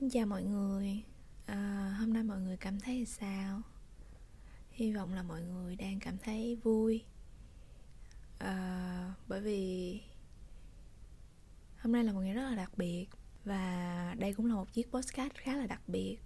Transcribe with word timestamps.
Xin 0.00 0.10
chào 0.10 0.26
mọi 0.26 0.42
người. 0.42 1.02
À, 1.46 1.94
Hôm 2.00 2.12
nay 2.12 2.22
mọi 2.22 2.40
người 2.40 2.56
cảm 2.56 2.80
thấy 2.80 3.04
sao? 3.04 3.62
Hy 4.70 4.92
vọng 4.92 5.14
là 5.14 5.22
mọi 5.22 5.42
người 5.42 5.76
đang 5.76 6.00
cảm 6.00 6.18
thấy 6.18 6.56
vui. 6.62 7.04
À, 8.38 9.14
Bởi 9.28 9.40
vì 9.40 10.00
Hôm 11.78 11.92
nay 11.92 12.04
là 12.04 12.12
một 12.12 12.20
ngày 12.20 12.34
rất 12.34 12.42
là 12.42 12.54
đặc 12.54 12.78
biệt 12.78 13.06
Và 13.44 14.14
đây 14.18 14.34
cũng 14.34 14.46
là 14.46 14.54
một 14.54 14.72
chiếc 14.72 14.90
postcard 14.92 15.34
khá 15.34 15.56
là 15.56 15.66
đặc 15.66 15.82
biệt. 15.88 16.16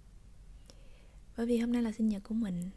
Bởi 1.37 1.45
vì 1.45 1.57
hôm 1.57 1.71
nay 1.71 1.81
là 1.81 1.91
sinh 1.91 2.09
nhật 2.09 2.23
của 2.23 2.35
mình. 2.35 2.69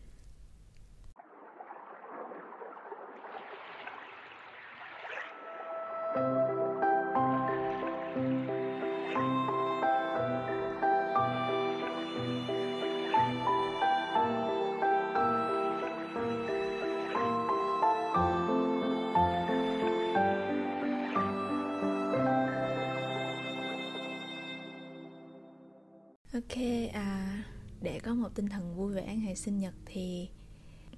À, 26.92 27.44
để 27.82 28.00
có 28.00 28.14
một 28.14 28.28
tinh 28.34 28.48
thần 28.48 28.76
vui 28.76 28.94
vẻ 28.94 29.16
ngày 29.16 29.36
sinh 29.36 29.58
nhật 29.58 29.74
thì 29.86 30.28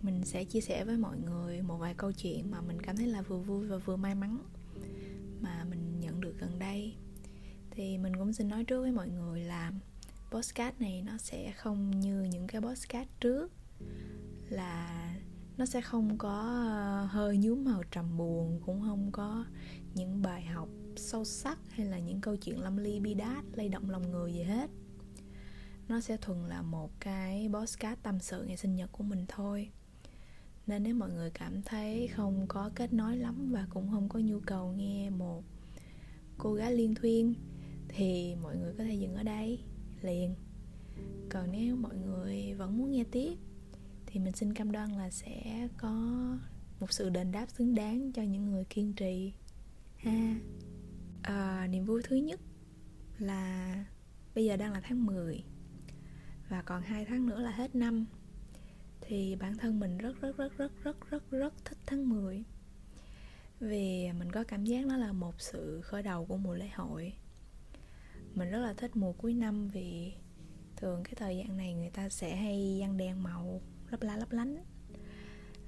mình 0.02 0.24
sẽ 0.24 0.44
chia 0.44 0.60
sẻ 0.60 0.84
với 0.84 0.96
mọi 0.96 1.18
người 1.18 1.62
một 1.62 1.76
vài 1.76 1.94
câu 1.94 2.12
chuyện 2.12 2.50
mà 2.50 2.60
mình 2.60 2.82
cảm 2.82 2.96
thấy 2.96 3.06
là 3.06 3.22
vừa 3.22 3.38
vui 3.38 3.66
và 3.66 3.76
vừa 3.76 3.96
may 3.96 4.14
mắn 4.14 4.38
mà 5.40 5.64
mình 5.70 6.00
nhận 6.00 6.20
được 6.20 6.34
gần 6.38 6.58
đây. 6.58 6.94
Thì 7.70 7.98
mình 7.98 8.12
cũng 8.18 8.32
xin 8.32 8.48
nói 8.48 8.64
trước 8.64 8.80
với 8.80 8.92
mọi 8.92 9.08
người 9.08 9.40
là 9.40 9.72
postcard 10.30 10.80
này 10.80 11.02
nó 11.02 11.18
sẽ 11.18 11.52
không 11.56 12.00
như 12.00 12.22
những 12.22 12.46
cái 12.46 12.60
postcard 12.60 13.10
trước 13.20 13.52
là 14.48 15.14
nó 15.56 15.66
sẽ 15.66 15.80
không 15.80 16.18
có 16.18 16.40
ờ, 16.76 17.06
hơi 17.10 17.36
nhúm 17.36 17.64
màu 17.64 17.82
trầm 17.90 18.16
buồn 18.16 18.60
cũng 18.66 18.80
không 18.80 19.12
có 19.12 19.44
những 19.94 20.22
bài 20.22 20.42
học 20.42 20.68
sâu 20.96 21.24
sắc 21.24 21.58
hay 21.68 21.86
là 21.86 21.98
những 21.98 22.20
câu 22.20 22.36
chuyện 22.36 22.60
lâm 22.60 22.76
ly 22.76 23.00
bi 23.00 23.14
đát 23.14 23.44
lay 23.52 23.68
động 23.68 23.90
lòng 23.90 24.10
người 24.10 24.32
gì 24.32 24.42
hết 24.42 24.70
nó 25.88 26.00
sẽ 26.00 26.16
thuần 26.16 26.48
là 26.48 26.62
một 26.62 26.90
cái 27.00 27.50
postcard 27.54 28.00
tâm 28.02 28.20
sự 28.20 28.44
ngày 28.44 28.56
sinh 28.56 28.76
nhật 28.76 28.92
của 28.92 29.04
mình 29.04 29.24
thôi. 29.28 29.70
Nên 30.66 30.82
nếu 30.82 30.94
mọi 30.94 31.10
người 31.10 31.30
cảm 31.30 31.62
thấy 31.62 32.08
không 32.08 32.46
có 32.48 32.70
kết 32.74 32.92
nối 32.92 33.16
lắm 33.16 33.52
và 33.52 33.66
cũng 33.70 33.90
không 33.90 34.08
có 34.08 34.18
nhu 34.18 34.40
cầu 34.40 34.72
nghe 34.72 35.10
một 35.10 35.44
cô 36.38 36.54
gái 36.54 36.72
liên 36.72 36.94
thuyên 36.94 37.34
thì 37.88 38.34
mọi 38.42 38.56
người 38.56 38.74
có 38.78 38.84
thể 38.84 38.94
dừng 38.94 39.14
ở 39.14 39.22
đây 39.22 39.58
liền. 40.02 40.34
Còn 41.28 41.52
nếu 41.52 41.76
mọi 41.76 41.96
người 41.96 42.54
vẫn 42.54 42.78
muốn 42.78 42.90
nghe 42.90 43.04
tiếp 43.10 43.38
thì 44.06 44.20
mình 44.20 44.32
xin 44.32 44.54
cam 44.54 44.72
đoan 44.72 44.90
là 44.92 45.10
sẽ 45.10 45.68
có 45.76 45.90
một 46.80 46.92
sự 46.92 47.10
đền 47.10 47.32
đáp 47.32 47.46
xứng 47.50 47.74
đáng 47.74 48.12
cho 48.12 48.22
những 48.22 48.50
người 48.50 48.64
kiên 48.64 48.92
trì. 48.92 49.32
Ha. 49.96 50.34
À, 51.22 51.66
niềm 51.70 51.84
vui 51.84 52.02
thứ 52.04 52.16
nhất 52.16 52.40
là 53.18 53.84
bây 54.34 54.44
giờ 54.44 54.56
đang 54.56 54.72
là 54.72 54.80
tháng 54.84 55.06
10 55.06 55.44
và 56.48 56.62
còn 56.62 56.82
hai 56.82 57.04
tháng 57.04 57.26
nữa 57.26 57.40
là 57.40 57.50
hết 57.50 57.74
năm. 57.74 58.06
Thì 59.00 59.36
bản 59.36 59.56
thân 59.56 59.80
mình 59.80 59.98
rất 59.98 60.20
rất 60.20 60.36
rất 60.36 60.58
rất 60.58 60.72
rất 60.82 61.10
rất 61.10 61.30
rất 61.30 61.54
thích 61.64 61.78
tháng 61.86 62.08
10 62.08 62.44
vì 63.60 64.12
mình 64.12 64.32
có 64.32 64.44
cảm 64.44 64.64
giác 64.64 64.86
nó 64.86 64.96
là 64.96 65.12
một 65.12 65.34
sự 65.38 65.80
khởi 65.80 66.02
đầu 66.02 66.26
của 66.26 66.36
mùa 66.36 66.54
lễ 66.54 66.68
hội. 66.74 67.12
Mình 68.34 68.50
rất 68.50 68.58
là 68.58 68.74
thích 68.74 68.96
mùa 68.96 69.12
cuối 69.12 69.34
năm 69.34 69.68
vì 69.68 70.12
thường 70.76 71.02
cái 71.04 71.14
thời 71.16 71.36
gian 71.36 71.56
này 71.56 71.74
người 71.74 71.90
ta 71.90 72.08
sẽ 72.08 72.36
hay 72.36 72.78
dăng 72.80 72.96
đèn 72.96 73.22
màu 73.22 73.60
lấp 73.90 74.02
la 74.02 74.16
lấp 74.16 74.32
lánh. 74.32 74.64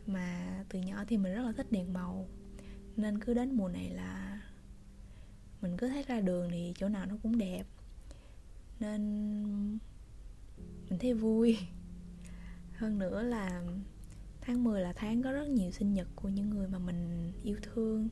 Mà 0.06 0.48
từ 0.68 0.78
nhỏ 0.78 1.04
thì 1.08 1.16
mình 1.16 1.34
rất 1.34 1.42
là 1.42 1.52
thích 1.52 1.72
đèn 1.72 1.92
màu. 1.92 2.28
Nên 2.96 3.20
cứ 3.20 3.34
đến 3.34 3.55
mùa 3.55 3.68
này 3.68 3.90
là 3.90 4.40
mình 5.61 5.77
cứ 5.77 5.88
thấy 5.88 6.02
ra 6.02 6.20
đường 6.20 6.50
thì 6.50 6.72
chỗ 6.77 6.88
nào 6.88 7.06
nó 7.06 7.17
cũng 7.22 7.38
đẹp. 7.38 7.67
Nên 8.80 9.78
mình 10.90 10.98
thấy 10.98 11.14
vui. 11.14 11.58
Hơn 12.74 12.98
nữa 12.98 13.22
là 13.22 13.62
tháng 14.40 14.64
10 14.64 14.82
là 14.82 14.92
tháng 14.92 15.22
có 15.22 15.32
rất 15.32 15.48
nhiều 15.48 15.70
sinh 15.70 15.94
nhật 15.94 16.08
của 16.14 16.28
những 16.28 16.50
người 16.50 16.68
mà 16.68 16.78
mình 16.78 17.32
yêu 17.42 17.56
thương. 17.62 18.08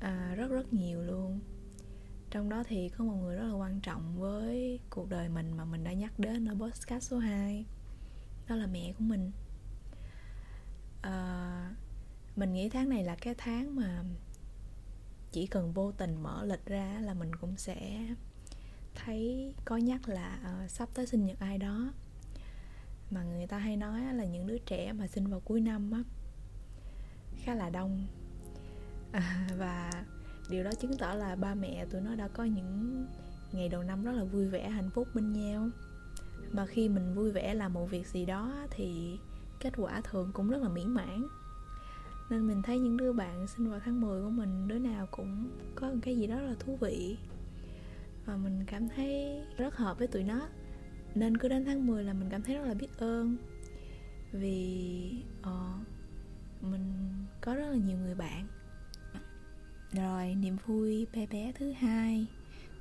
À, 0.00 0.34
rất 0.36 0.50
rất 0.50 0.72
nhiều 0.72 1.02
luôn. 1.02 1.40
Trong 2.30 2.48
đó 2.48 2.62
thì 2.66 2.88
có 2.88 3.04
một 3.04 3.14
người 3.14 3.36
rất 3.36 3.46
là 3.46 3.54
quan 3.54 3.80
trọng 3.80 4.18
với 4.18 4.80
cuộc 4.90 5.08
đời 5.08 5.28
mình 5.28 5.56
mà 5.56 5.64
mình 5.64 5.84
đã 5.84 5.92
nhắc 5.92 6.18
đến 6.18 6.48
ở 6.48 6.54
podcast 6.54 7.10
số 7.10 7.18
2 7.18 7.64
đó 8.48 8.56
là 8.56 8.66
mẹ 8.66 8.92
của 8.98 9.04
mình. 9.04 9.30
À, 11.02 11.74
mình 12.36 12.52
nghĩ 12.52 12.68
tháng 12.68 12.88
này 12.88 13.04
là 13.04 13.16
cái 13.16 13.34
tháng 13.38 13.76
mà 13.76 14.04
chỉ 15.32 15.46
cần 15.46 15.72
vô 15.72 15.92
tình 15.92 16.22
mở 16.22 16.44
lịch 16.44 16.66
ra 16.66 17.00
là 17.00 17.14
mình 17.14 17.34
cũng 17.40 17.56
sẽ 17.56 18.06
thấy 18.94 19.54
có 19.64 19.76
nhắc 19.76 20.08
là 20.08 20.38
uh, 20.64 20.70
sắp 20.70 20.88
tới 20.94 21.06
sinh 21.06 21.26
nhật 21.26 21.38
ai 21.40 21.58
đó. 21.58 21.92
Mà 23.10 23.22
người 23.22 23.46
ta 23.46 23.58
hay 23.58 23.76
nói 23.76 24.00
là 24.14 24.24
những 24.24 24.46
đứa 24.46 24.58
trẻ 24.58 24.92
mà 24.92 25.06
sinh 25.06 25.26
vào 25.26 25.40
cuối 25.40 25.60
năm 25.60 25.90
á 25.92 26.02
khá 27.44 27.54
là 27.54 27.70
đông. 27.70 28.06
À, 29.12 29.48
và 29.58 29.90
điều 30.50 30.64
đó 30.64 30.70
chứng 30.80 30.96
tỏ 30.98 31.14
là 31.14 31.36
ba 31.36 31.54
mẹ 31.54 31.86
tụi 31.90 32.00
nó 32.00 32.14
đã 32.14 32.28
có 32.28 32.44
những 32.44 33.06
ngày 33.52 33.68
đầu 33.68 33.82
năm 33.82 34.04
rất 34.04 34.12
là 34.12 34.24
vui 34.24 34.46
vẻ 34.46 34.68
hạnh 34.70 34.90
phúc 34.90 35.08
bên 35.14 35.32
nhau. 35.32 35.68
Mà 36.52 36.66
khi 36.66 36.88
mình 36.88 37.14
vui 37.14 37.30
vẻ 37.30 37.54
làm 37.54 37.72
một 37.72 37.86
việc 37.90 38.06
gì 38.06 38.24
đó 38.26 38.66
thì 38.70 39.18
kết 39.60 39.72
quả 39.76 40.00
thường 40.00 40.30
cũng 40.32 40.50
rất 40.50 40.62
là 40.62 40.68
mỹ 40.68 40.84
mãn. 40.84 41.26
Nên 42.30 42.46
mình 42.46 42.62
thấy 42.62 42.78
những 42.78 42.96
đứa 42.96 43.12
bạn 43.12 43.46
sinh 43.46 43.70
vào 43.70 43.80
tháng 43.84 44.00
10 44.00 44.22
của 44.22 44.30
mình 44.30 44.68
đứa 44.68 44.78
nào 44.78 45.06
cũng 45.10 45.50
có 45.74 45.88
một 45.90 45.98
cái 46.02 46.16
gì 46.16 46.26
đó 46.26 46.40
là 46.40 46.54
thú 46.58 46.76
vị 46.80 47.16
và 48.24 48.36
mình 48.36 48.64
cảm 48.66 48.88
thấy 48.88 49.40
rất 49.56 49.76
hợp 49.76 49.98
với 49.98 50.06
tụi 50.06 50.22
nó. 50.22 50.48
Nên 51.14 51.36
cứ 51.36 51.48
đến 51.48 51.64
tháng 51.64 51.86
10 51.86 52.04
là 52.04 52.12
mình 52.12 52.28
cảm 52.30 52.42
thấy 52.42 52.54
rất 52.54 52.64
là 52.66 52.74
biết 52.74 52.98
ơn. 52.98 53.36
Vì 54.32 55.24
uh, 55.40 55.86
mình 56.60 57.12
có 57.40 57.54
rất 57.54 57.66
là 57.70 57.76
nhiều 57.76 57.98
người 57.98 58.14
bạn. 58.14 58.46
Rồi 59.92 60.34
niềm 60.34 60.56
vui 60.66 61.06
bé 61.12 61.26
bé 61.26 61.52
thứ 61.58 61.72
hai 61.72 62.26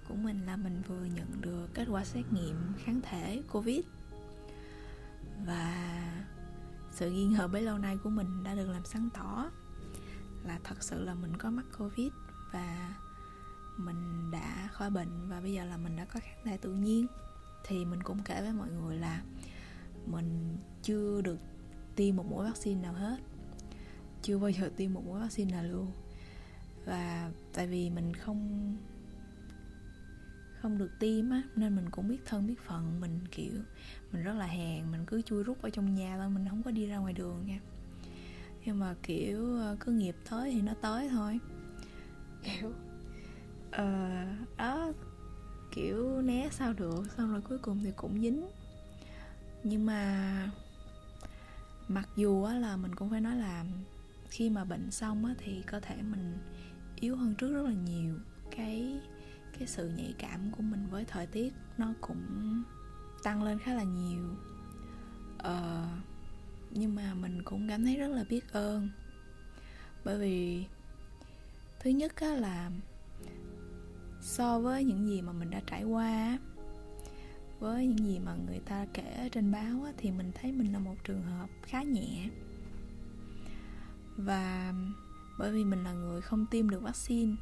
của 0.07 0.15
mình 0.15 0.45
là 0.45 0.57
mình 0.57 0.81
vừa 0.87 1.05
nhận 1.15 1.41
được 1.41 1.67
kết 1.73 1.87
quả 1.89 2.03
xét 2.03 2.25
nghiệm 2.33 2.55
kháng 2.77 3.01
thể 3.01 3.41
covid. 3.51 3.79
Và 5.45 5.75
sự 6.91 7.11
nghi 7.11 7.25
ngờ 7.25 7.47
bấy 7.47 7.61
lâu 7.61 7.77
nay 7.77 7.97
của 8.03 8.09
mình 8.09 8.43
đã 8.43 8.55
được 8.55 8.69
làm 8.69 8.85
sáng 8.85 9.09
tỏ 9.13 9.49
là 10.43 10.59
thật 10.63 10.83
sự 10.83 11.03
là 11.03 11.13
mình 11.13 11.37
có 11.37 11.49
mắc 11.49 11.65
covid 11.77 12.11
và 12.51 12.95
mình 13.79 14.31
đã 14.31 14.69
khỏi 14.71 14.89
bệnh 14.89 15.29
và 15.29 15.41
bây 15.41 15.53
giờ 15.53 15.65
là 15.65 15.77
mình 15.77 15.95
đã 15.95 16.05
có 16.05 16.19
kháng 16.19 16.45
thể 16.45 16.57
tự 16.57 16.73
nhiên. 16.73 17.07
Thì 17.67 17.85
mình 17.85 18.03
cũng 18.03 18.23
kể 18.23 18.41
với 18.41 18.53
mọi 18.53 18.69
người 18.69 18.97
là 18.97 19.23
mình 20.05 20.57
chưa 20.83 21.21
được 21.21 21.39
tiêm 21.95 22.15
một 22.15 22.25
mũi 22.25 22.45
vaccine 22.45 22.81
nào 22.81 22.93
hết. 22.93 23.17
Chưa 24.21 24.37
bao 24.37 24.49
giờ 24.49 24.71
tiêm 24.77 24.93
một 24.93 25.05
mũi 25.05 25.19
vaccine 25.19 25.51
nào 25.51 25.63
luôn. 25.63 25.91
Và 26.85 27.31
tại 27.53 27.67
vì 27.67 27.89
mình 27.89 28.13
không 28.13 28.75
không 30.61 30.77
được 30.77 30.91
tiêm 30.99 31.29
á, 31.29 31.41
nên 31.55 31.75
mình 31.75 31.89
cũng 31.89 32.07
biết 32.07 32.19
thân, 32.25 32.47
biết 32.47 32.59
phận. 32.65 33.01
Mình, 33.01 33.19
kiểu, 33.31 33.53
mình 34.11 34.23
rất 34.23 34.33
là 34.33 34.45
hèn, 34.45 34.91
mình 34.91 35.05
cứ 35.07 35.21
chui 35.21 35.43
rút 35.43 35.61
ở 35.61 35.69
trong 35.69 35.95
nhà 35.95 36.17
thôi, 36.17 36.29
mình 36.29 36.45
không 36.49 36.63
có 36.63 36.71
đi 36.71 36.85
ra 36.85 36.97
ngoài 36.97 37.13
đường 37.13 37.45
nha. 37.47 37.59
Nhưng 38.65 38.79
mà, 38.79 38.95
kiểu, 39.03 39.59
cứ 39.79 39.91
nghiệp 39.91 40.15
tới 40.29 40.51
thì 40.51 40.61
nó 40.61 40.73
tới 40.81 41.09
thôi. 41.09 41.39
Kiểu 42.43 42.73
ờ 43.71 44.25
uh, 44.41 44.57
đó 44.57 44.91
kiểu 45.71 46.21
né 46.21 46.49
sao 46.51 46.73
được 46.73 47.03
xong 47.17 47.31
rồi 47.31 47.41
cuối 47.41 47.57
cùng 47.57 47.79
thì 47.83 47.91
cũng 47.95 48.21
dính. 48.21 48.47
Nhưng 49.63 49.85
mà 49.85 50.51
mặc 51.87 52.09
dù 52.15 52.43
á 52.43 52.53
là 52.53 52.77
mình 52.77 52.95
cũng 52.95 53.09
phải 53.09 53.21
nói 53.21 53.35
là 53.35 53.65
khi 54.29 54.49
mà 54.49 54.63
bệnh 54.63 54.91
xong 54.91 55.25
á 55.25 55.33
thì 55.37 55.61
cơ 55.67 55.79
thể 55.79 55.95
mình 56.01 56.37
yếu 56.95 57.15
hơn 57.15 57.35
trước 57.35 57.53
rất 57.53 57.61
là 57.61 57.73
nhiều. 57.73 58.15
Cái 58.55 58.99
cái 59.59 59.67
sự 59.67 59.89
nhạy 59.89 60.13
cảm 60.17 60.51
của 60.51 60.61
mình 60.61 60.87
với 60.89 61.05
thời 61.05 61.27
tiết 61.27 61.53
nó 61.77 61.93
cũng 62.01 62.63
tăng 63.23 63.43
lên 63.43 63.59
khá 63.59 63.73
là 63.73 63.83
nhiều. 63.83 64.35
Ờ, 65.37 65.87
nhưng 66.71 66.95
mà 66.95 67.13
mình 67.13 67.43
cũng 67.43 67.69
cảm 67.69 67.83
thấy 67.83 67.95
rất 67.95 68.07
là 68.07 68.23
biết 68.29 68.51
ơn. 68.51 68.89
Bởi 70.05 70.17
vì 70.17 70.65
thứ 71.79 71.89
nhất 71.89 72.15
á 72.15 72.27
là 72.27 72.71
so 74.21 74.59
với 74.59 74.83
những 74.83 75.07
gì 75.07 75.21
mà 75.21 75.33
mình 75.33 75.49
đã 75.49 75.61
trải 75.67 75.83
qua 75.83 76.37
với 77.59 77.87
những 77.87 78.07
gì 78.07 78.19
mà 78.19 78.35
người 78.47 78.59
ta 78.59 78.85
kể 78.93 79.29
trên 79.31 79.51
báo 79.51 79.87
thì 79.97 80.11
mình 80.11 80.31
thấy 80.41 80.51
mình 80.51 80.73
là 80.73 80.79
một 80.79 80.95
trường 81.03 81.21
hợp 81.21 81.49
khá 81.63 81.83
nhẹ. 81.83 82.29
Và 84.17 84.73
bởi 85.39 85.51
vì 85.51 85.63
mình 85.63 85.83
là 85.83 85.93
người 85.93 86.21
không 86.21 86.45
tiêm 86.51 86.69
được 86.69 86.81
vaccine 86.81 87.35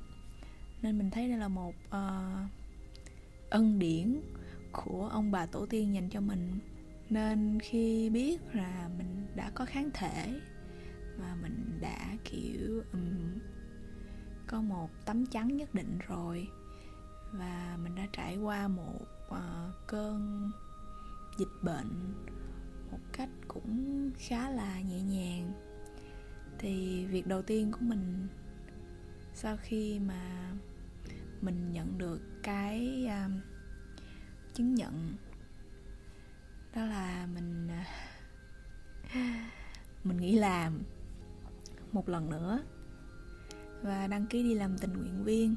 nên 0.81 0.97
mình 0.97 1.11
thấy 1.11 1.29
đây 1.29 1.37
là 1.37 1.47
một 1.47 1.73
uh, 1.87 2.49
ân 3.49 3.79
điển 3.79 4.21
của 4.71 5.07
ông 5.11 5.31
bà 5.31 5.45
tổ 5.45 5.65
tiên 5.65 5.93
dành 5.93 6.09
cho 6.09 6.21
mình. 6.21 6.59
Nên 7.09 7.59
khi 7.59 8.09
biết 8.09 8.41
là 8.53 8.89
mình 8.97 9.27
đã 9.35 9.49
có 9.49 9.65
kháng 9.65 9.89
thể 9.93 10.41
và 11.17 11.37
mình 11.41 11.79
đã 11.81 12.17
kiểu 12.23 12.83
um, 12.93 13.39
có 14.47 14.61
một 14.61 14.89
tấm 15.05 15.25
chắn 15.25 15.57
nhất 15.57 15.73
định 15.73 15.99
rồi 16.07 16.47
và 17.31 17.77
mình 17.83 17.95
đã 17.95 18.07
trải 18.11 18.37
qua 18.37 18.67
một 18.67 18.99
uh, 19.27 19.87
cơn 19.87 20.51
dịch 21.37 21.63
bệnh 21.63 22.13
một 22.91 22.99
cách 23.13 23.29
cũng 23.47 24.11
khá 24.17 24.49
là 24.49 24.81
nhẹ 24.81 25.01
nhàng. 25.01 25.53
Thì 26.59 27.05
việc 27.05 27.27
đầu 27.27 27.41
tiên 27.41 27.71
của 27.71 27.81
mình 27.81 28.27
sau 29.33 29.57
khi 29.61 29.99
mà 29.99 30.51
mình 31.41 31.71
nhận 31.71 31.97
được 31.97 32.21
cái 32.43 33.05
uh, 33.05 33.31
chứng 34.53 34.75
nhận 34.75 35.15
đó 36.75 36.85
là 36.85 37.27
mình 37.33 37.67
uh, 37.81 37.87
mình 40.03 40.17
nghỉ 40.17 40.35
làm 40.35 40.83
một 41.91 42.09
lần 42.09 42.29
nữa 42.29 42.59
và 43.81 44.07
đăng 44.07 44.27
ký 44.27 44.43
đi 44.43 44.53
làm 44.53 44.77
tình 44.77 44.93
nguyện 44.93 45.23
viên 45.23 45.55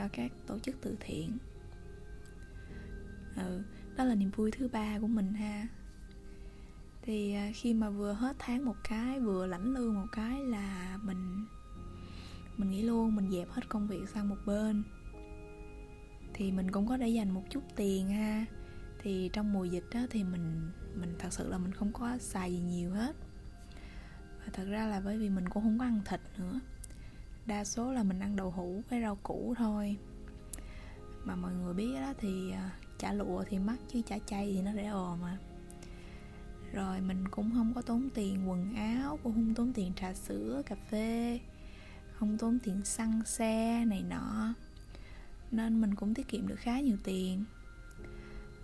cho 0.00 0.08
các 0.12 0.32
tổ 0.46 0.58
chức 0.58 0.76
từ 0.80 0.96
thiện. 1.00 1.38
Ừ, 3.36 3.62
đó 3.96 4.04
là 4.04 4.14
niềm 4.14 4.30
vui 4.30 4.50
thứ 4.50 4.68
ba 4.68 4.98
của 5.00 5.06
mình 5.06 5.34
ha. 5.34 5.68
Thì 7.02 7.34
à, 7.34 7.50
khi 7.54 7.74
mà 7.74 7.90
vừa 7.90 8.12
hết 8.12 8.36
tháng 8.38 8.64
một 8.64 8.76
cái 8.88 9.20
vừa 9.20 9.46
lãnh 9.46 9.74
lương 9.74 9.94
một 9.94 10.06
cái 10.12 10.40
là 10.44 10.98
mình 11.02 11.46
mình 12.56 12.70
nghĩ 12.70 12.82
luôn 12.82 13.16
mình 13.16 13.30
dẹp 13.30 13.50
hết 13.50 13.68
công 13.68 13.86
việc 13.86 14.08
sang 14.08 14.28
một 14.28 14.36
bên. 14.46 14.82
Thì 16.34 16.52
mình 16.52 16.70
cũng 16.70 16.86
có 16.86 16.96
để 16.96 17.08
dành 17.08 17.30
một 17.30 17.42
chút 17.50 17.62
tiền 17.76 18.08
ha. 18.08 18.44
Thì 19.02 19.30
trong 19.32 19.52
mùa 19.52 19.64
dịch 19.64 19.84
đó 19.94 20.00
thì 20.10 20.24
mình 20.24 20.70
mình 20.94 21.14
thật 21.18 21.32
sự 21.32 21.48
là 21.48 21.58
mình 21.58 21.72
không 21.72 21.92
có 21.92 22.18
xài 22.18 22.52
gì 22.52 22.60
nhiều 22.60 22.90
hết. 22.90 23.16
Và 24.38 24.46
thật 24.52 24.64
ra 24.64 24.86
là 24.86 25.00
bởi 25.00 25.18
vì 25.18 25.30
mình 25.30 25.48
cũng 25.48 25.62
không 25.62 25.78
có 25.78 25.84
ăn 25.84 26.00
thịt 26.04 26.20
nữa 26.38 26.60
đa 27.46 27.64
số 27.64 27.92
là 27.92 28.02
mình 28.02 28.20
ăn 28.20 28.36
đậu 28.36 28.50
hũ 28.50 28.82
với 28.90 29.00
rau 29.02 29.16
củ 29.16 29.54
thôi. 29.58 29.96
Mà 31.24 31.36
mọi 31.36 31.52
người 31.54 31.74
biết 31.74 31.94
đó 32.00 32.12
thì 32.18 32.52
à, 32.52 32.70
chả 32.98 33.12
lụa 33.12 33.44
thì 33.48 33.58
mắc 33.58 33.78
chứ 33.88 34.02
chả 34.06 34.18
chay 34.26 34.52
thì 34.54 34.62
nó 34.62 34.72
rẻ 34.72 34.86
ồ 34.86 35.16
mà. 35.16 35.38
Rồi 36.72 37.00
mình 37.00 37.28
cũng 37.28 37.50
không 37.54 37.72
có 37.74 37.82
tốn 37.82 38.08
tiền 38.14 38.50
quần 38.50 38.74
áo, 38.74 39.18
cũng 39.22 39.32
không 39.32 39.54
tốn 39.54 39.72
tiền 39.72 39.92
trà 40.00 40.14
sữa, 40.14 40.62
cà 40.66 40.76
phê, 40.90 41.40
không 42.12 42.38
tốn 42.38 42.58
tiền 42.58 42.84
xăng 42.84 43.22
xe 43.24 43.84
này 43.84 44.02
nọ. 44.02 44.54
Nên 45.50 45.80
mình 45.80 45.94
cũng 45.94 46.14
tiết 46.14 46.28
kiệm 46.28 46.48
được 46.48 46.58
khá 46.58 46.80
nhiều 46.80 46.96
tiền. 47.04 47.44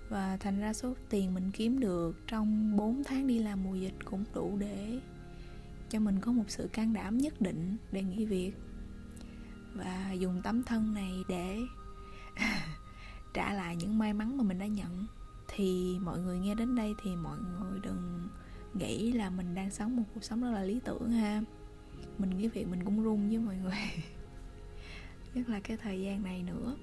Và 0.08 0.37
thành 0.37 0.61
ra 0.61 0.73
số 0.73 0.94
tiền 1.11 1.34
mình 1.34 1.50
kiếm 1.52 1.81
được 1.81 2.17
trong 2.26 2.76
4 2.76 3.05
tháng 3.05 3.26
đi 3.26 3.38
làm 3.38 3.64
mùa 3.64 3.75
dịch 3.75 3.94
cũng 4.05 4.25
đủ 4.34 4.56
để 4.58 5.00
cho 5.91 6.00
mình 6.00 6.21
có 6.21 6.33
một 6.33 6.44
sự 6.49 6.69
can 6.73 6.93
đảm 6.93 7.19
nhất 7.19 7.41
định 7.41 7.77
để 7.93 8.03
nghỉ 8.03 8.25
việc. 8.27 8.53
Và 9.75 10.12
dùng 10.12 10.41
tấm 10.44 10.62
thân 10.62 10.94
này 10.94 11.25
để 11.29 11.61
trả 13.35 13.53
lại 13.53 13.77
những 13.77 13.99
may 13.99 14.12
mắn 14.12 14.37
mà 14.37 14.44
mình 14.44 14.59
đã 14.59 14.67
nhận. 14.67 15.06
Thì 15.49 15.99
mọi 16.03 16.19
người 16.19 16.38
nghe 16.38 16.55
đến 16.55 16.75
đây 16.75 16.94
thì 17.03 17.17
mọi 17.17 17.38
người 17.38 17.81
đừng 17.83 18.29
nghĩ 18.75 19.12
là 19.12 19.31
mình 19.31 19.55
đang 19.55 19.71
sống 19.71 19.97
một 19.97 20.03
cuộc 20.15 20.25
sống 20.25 20.43
rất 20.43 20.50
là 20.50 20.62
lý 20.62 20.81
tưởng 20.85 21.11
ha. 21.11 21.43
Mình 22.19 22.38
nghĩ 22.38 22.49
việc 22.49 22.69
mình 22.69 22.85
cũng 22.85 23.05
run 23.05 23.29
với 23.29 23.38
mọi 23.38 23.56
người. 23.56 23.73
Nhất 25.35 25.49
là 25.49 25.61
cái 25.61 25.77
thời 25.77 26.00
gian 26.00 26.23
này 26.23 26.43
nữa. 26.43 26.77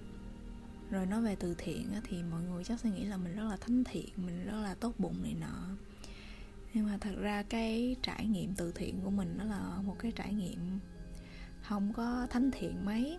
Rồi 0.89 1.05
nói 1.05 1.21
về 1.21 1.35
từ 1.35 1.55
thiện 1.57 1.87
thì 2.03 2.23
mọi 2.23 2.41
người 2.43 2.63
chắc 2.63 2.79
sẽ 2.79 2.89
nghĩ 2.89 3.05
là 3.05 3.17
mình 3.17 3.35
rất 3.35 3.43
là 3.43 3.57
thánh 3.57 3.83
thiện, 3.83 4.09
mình 4.17 4.45
rất 4.45 4.61
là 4.63 4.75
tốt 4.75 4.93
bụng 4.97 5.23
này 5.23 5.35
nọ 5.39 5.75
nhưng 6.73 6.85
mà 6.85 6.97
thật 7.01 7.15
ra 7.21 7.43
cái 7.43 7.95
trải 8.01 8.25
nghiệm 8.27 8.53
từ 8.55 8.71
thiện 8.71 9.01
của 9.03 9.09
mình 9.09 9.35
nó 9.37 9.43
là 9.43 9.81
một 9.83 9.95
cái 9.99 10.11
trải 10.11 10.33
nghiệm 10.33 10.79
không 11.61 11.93
có 11.93 12.27
thánh 12.29 12.51
thiện 12.51 12.85
mấy. 12.85 13.17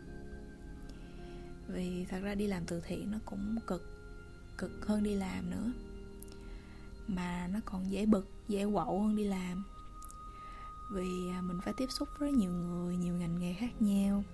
Vì 1.69 2.05
thật 2.05 2.19
ra 2.23 2.35
đi 2.35 2.47
làm 2.47 2.67
từ 2.67 2.81
thiện 2.81 3.11
nó 3.11 3.19
cũng 3.25 3.59
cực 3.67 3.83
cực 4.59 4.87
hơn 4.87 5.03
đi 5.03 5.15
làm 5.15 5.51
nữa. 5.51 5.73
Mà 7.07 7.49
nó 7.53 7.61
còn 7.65 7.91
dễ 7.91 8.07
bực 8.07 8.29
dễ 8.49 8.65
quậu 8.65 9.03
hơn 9.03 9.17
đi 9.17 9.25
làm. 9.25 9.65
Vì 10.93 11.31
à, 11.33 11.41
mình 11.43 11.61
phải 11.65 11.75
tiếp 11.77 11.87
xúc 11.91 12.09
với 12.19 12.33
nhiều 12.33 12.51
người 12.51 12.97
nhiều 12.97 13.15
ngành 13.15 13.39
nghề 13.39 13.55
khác 13.55 13.83
nhau 13.83 14.25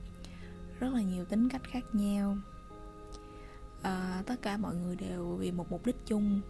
rất 0.80 0.94
là 0.94 1.02
nhiều 1.02 1.24
tính 1.24 1.48
cách 1.48 1.62
khác 1.64 1.84
nhau. 1.92 2.36
À, 3.82 4.22
tất 4.26 4.42
cả 4.42 4.56
mọi 4.56 4.74
người 4.74 4.96
đều 4.96 5.36
vì 5.36 5.52
một 5.52 5.70
mục 5.70 5.86
đích 5.86 6.06
chung 6.06 6.40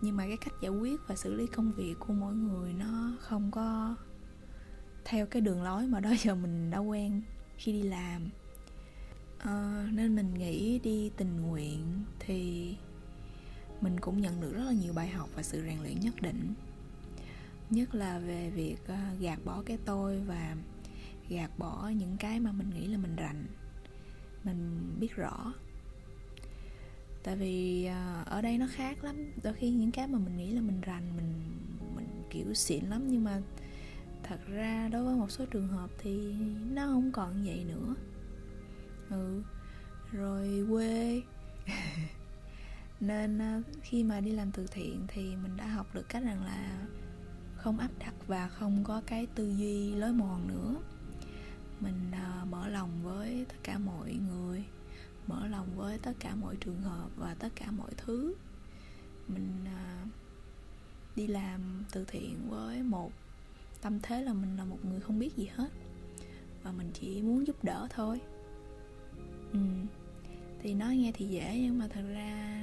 nhưng 0.00 0.16
mà 0.16 0.26
cái 0.26 0.36
cách 0.36 0.54
giải 0.60 0.70
quyết 0.70 1.00
và 1.06 1.16
xử 1.16 1.34
lý 1.34 1.46
công 1.46 1.72
việc 1.72 1.94
của 1.98 2.12
mỗi 2.12 2.34
người 2.34 2.72
nó 2.72 3.12
không 3.20 3.50
có 3.50 3.96
theo 5.04 5.26
cái 5.26 5.42
đường 5.42 5.62
lối 5.62 5.86
mà 5.86 6.00
đó 6.00 6.10
giờ 6.22 6.34
mình 6.34 6.70
đã 6.70 6.78
quen 6.78 7.22
khi 7.56 7.72
đi 7.72 7.82
làm. 7.82 8.30
À, 9.38 9.88
nên 9.92 10.16
mình 10.16 10.34
nghĩ 10.34 10.78
đi 10.78 11.10
tình 11.16 11.40
nguyện 11.40 12.04
thì 12.18 12.74
mình 13.80 14.00
cũng 14.00 14.20
nhận 14.20 14.40
được 14.40 14.52
rất 14.54 14.64
là 14.64 14.72
nhiều 14.72 14.92
bài 14.92 15.08
học 15.08 15.28
và 15.34 15.42
sự 15.42 15.62
rèn 15.66 15.82
luyện 15.82 16.00
nhất 16.00 16.14
định. 16.20 16.54
Nhất 17.70 17.94
là 17.94 18.18
về 18.18 18.50
việc 18.50 18.76
ờ, 18.86 18.96
gạt 19.20 19.38
bỏ 19.44 19.62
cái 19.66 19.78
tôi 19.84 20.20
và 20.26 20.56
gạt 21.28 21.58
bỏ 21.58 21.90
những 21.96 22.16
cái 22.18 22.40
mà 22.40 22.52
mình 22.52 22.70
nghĩ 22.70 22.86
là 22.86 22.98
mình 22.98 23.16
rành. 23.16 23.46
Mình 24.44 24.92
biết 25.00 25.16
rõ 25.16 25.52
tại 27.28 27.36
vì 27.36 27.84
à, 27.84 28.24
ở 28.26 28.42
đây 28.42 28.58
nó 28.58 28.66
khác 28.72 29.04
lắm. 29.04 29.32
Đôi 29.42 29.52
khi 29.52 29.70
những 29.70 29.90
cái 29.90 30.08
mà 30.08 30.18
mình 30.18 30.36
nghĩ 30.36 30.52
là 30.52 30.60
mình 30.60 30.80
rành 30.80 31.16
mình 31.16 31.32
mình 31.96 32.22
kiểu 32.30 32.54
xịn 32.54 32.84
lắm. 32.84 33.02
Nhưng 33.08 33.24
mà 33.24 33.40
thật 34.22 34.40
ra 34.46 34.88
đối 34.92 35.04
với 35.04 35.16
một 35.16 35.30
số 35.30 35.46
trường 35.46 35.68
hợp 35.68 35.90
thì 35.98 36.34
nó 36.70 36.86
không 36.86 37.12
còn 37.12 37.44
vậy 37.44 37.64
nữa. 37.68 37.94
Ừ 39.10 39.42
rồi 40.12 40.66
quê. 40.70 41.22
Nên 43.00 43.38
à, 43.38 43.62
khi 43.82 44.04
mà 44.04 44.20
đi 44.20 44.30
làm 44.30 44.52
từ 44.52 44.66
thiện 44.66 45.04
thì 45.08 45.22
mình 45.22 45.56
đã 45.56 45.66
học 45.66 45.86
được 45.94 46.08
cách 46.08 46.22
rằng 46.24 46.44
là 46.44 46.86
không 47.56 47.78
áp 47.78 47.90
đặt 47.98 48.14
và 48.26 48.48
không 48.48 48.84
có 48.84 49.02
cái 49.06 49.26
tư 49.26 49.54
duy 49.56 49.94
lối 49.94 50.12
mòn 50.12 50.48
nữa. 50.48 50.74
Mình 51.80 52.10
uh, 52.12 52.48
mở 52.48 52.68
lòng 52.68 52.90
với 53.02 53.46
tất 53.48 53.56
cả 53.62 53.78
mọi 53.78 54.12
người 54.12 54.64
mở 55.28 55.46
lòng 55.46 55.66
với 55.76 55.98
tất 55.98 56.12
cả 56.20 56.34
mọi 56.34 56.56
trường 56.56 56.80
hợp 56.80 57.08
và 57.16 57.34
tất 57.38 57.48
cả 57.54 57.70
mọi 57.70 57.90
thứ 57.96 58.34
mình 59.28 59.64
uh, 59.64 60.08
đi 61.16 61.26
làm 61.26 61.84
từ 61.92 62.04
thiện 62.04 62.36
với 62.48 62.82
một 62.82 63.12
tâm 63.80 64.00
thế 64.02 64.22
là 64.22 64.32
mình 64.32 64.56
là 64.56 64.64
một 64.64 64.78
người 64.84 65.00
không 65.00 65.18
biết 65.18 65.36
gì 65.36 65.48
hết 65.54 65.68
và 66.62 66.72
mình 66.72 66.90
chỉ 66.94 67.22
muốn 67.22 67.46
giúp 67.46 67.64
đỡ 67.64 67.86
thôi 67.90 68.20
ừ. 69.52 69.58
thì 70.62 70.74
nói 70.74 70.96
nghe 70.96 71.12
thì 71.14 71.26
dễ 71.26 71.58
nhưng 71.62 71.78
mà 71.78 71.88
thật 71.88 72.04
ra 72.08 72.62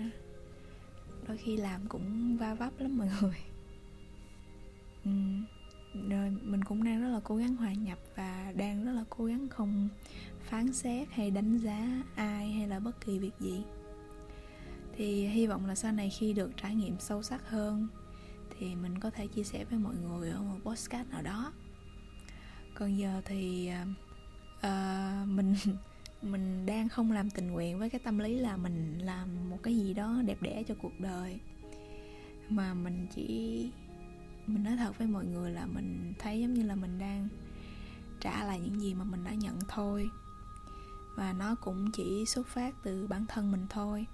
đôi 1.28 1.38
khi 1.38 1.58
làm 1.58 1.82
cũng 1.90 2.38
va 2.38 2.54
vấp 2.54 2.80
lắm 2.80 2.98
mọi 2.98 3.10
người 3.22 3.38
ừ 5.04 5.12
rồi 6.10 6.32
mình 6.42 6.64
cũng 6.64 6.84
đang 6.84 7.02
rất 7.02 7.10
là 7.10 7.20
cố 7.24 7.36
gắng 7.36 7.56
hòa 7.56 7.74
nhập 7.74 7.98
và 8.16 8.54
đang 8.56 8.86
rất 8.86 8.92
là 8.92 9.04
cố 9.10 9.26
gắng 9.26 9.48
không 9.50 9.90
phán 10.40 10.74
xét 10.74 11.08
hay 11.12 11.32
đánh 11.32 11.58
giá 11.58 12.04
ai 12.16 12.52
hay 12.52 12.68
là 12.68 12.80
bất 12.80 13.06
kỳ 13.06 13.20
việc 13.20 13.40
gì. 13.40 13.64
Thì 14.98 15.28
hy 15.28 15.48
vọng 15.48 15.66
là 15.66 15.76
sau 15.76 15.92
này 15.92 16.10
khi 16.10 16.34
được 16.34 16.52
trải 16.62 16.76
nghiệm 16.76 17.00
sâu 17.00 17.24
sắc 17.24 17.50
hơn 17.50 17.88
thì 18.60 18.76
mình 18.76 19.00
có 19.00 19.10
thể 19.10 19.28
chia 19.28 19.44
sẻ 19.44 19.66
với 19.70 19.80
mọi 19.80 19.96
người 19.96 20.30
ở 20.30 20.42
một 20.42 20.60
podcast 20.64 21.10
nào 21.10 21.22
đó. 21.22 21.54
Còn 22.76 22.98
giờ 22.98 23.22
thì 23.26 23.72
uh, 24.58 25.28
mình 25.28 25.56
mình 26.22 26.66
đang 26.66 26.90
không 26.90 27.12
làm 27.12 27.30
tình 27.30 27.52
nguyện 27.52 27.80
với 27.80 27.90
cái 27.90 28.02
tâm 28.04 28.20
lý 28.20 28.40
là 28.40 28.58
mình 28.58 29.00
làm 29.00 29.50
một 29.50 29.58
cái 29.64 29.76
gì 29.76 29.94
đó 29.94 30.22
đẹp 30.26 30.38
đẽ 30.42 30.64
cho 30.68 30.76
cuộc 30.82 31.00
đời. 31.00 31.40
Mà 32.50 32.74
mình 32.74 33.08
chỉ 33.16 33.70
mình 34.48 34.64
nói 34.64 34.78
thật 34.78 34.98
với 34.98 35.08
mọi 35.08 35.26
người 35.26 35.52
là 35.52 35.66
mình 35.66 36.14
thấy 36.20 36.42
giống 36.42 36.54
như 36.54 36.64
là 36.64 36.76
mình 36.76 37.00
đang 37.00 37.28
trả 38.20 38.44
lại 38.44 38.60
những 38.60 38.82
gì 38.82 38.94
mà 38.94 39.04
mình 39.04 39.24
đã 39.24 39.34
nhận 39.34 39.60
thôi. 39.68 40.10
Và 41.16 41.34
nó 41.34 41.56
cũng 41.56 41.92
chỉ 41.92 42.26
xuất 42.26 42.48
phát 42.48 42.76
từ 42.84 43.08
bản 43.08 43.26
thân 43.26 43.52
mình 43.52 43.68
thôi. 43.70 44.06